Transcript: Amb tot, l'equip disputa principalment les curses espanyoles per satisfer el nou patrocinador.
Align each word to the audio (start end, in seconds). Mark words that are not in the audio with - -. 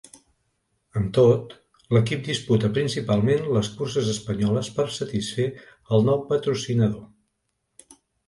Amb 0.99 1.09
tot, 1.17 1.51
l'equip 1.97 2.23
disputa 2.29 2.71
principalment 2.77 3.45
les 3.57 3.69
curses 3.81 4.09
espanyoles 4.15 4.71
per 4.79 4.87
satisfer 4.95 5.47
el 5.99 6.09
nou 6.11 6.25
patrocinador. 6.33 7.95